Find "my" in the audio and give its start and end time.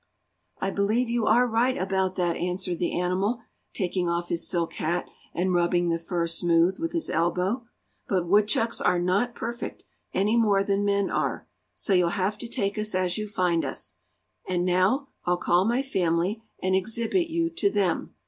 15.65-15.83